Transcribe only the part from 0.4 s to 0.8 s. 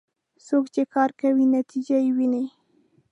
څوک